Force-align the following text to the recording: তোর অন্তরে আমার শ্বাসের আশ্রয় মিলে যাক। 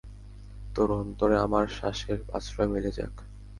তোর 0.75 0.89
অন্তরে 0.99 1.35
আমার 1.39 1.65
শ্বাসের 1.67 2.19
আশ্রয় 2.33 2.69
মিলে 2.73 2.91
যাক। 2.91 3.13